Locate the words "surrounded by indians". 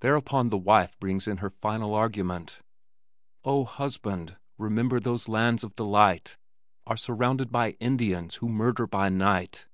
6.98-8.34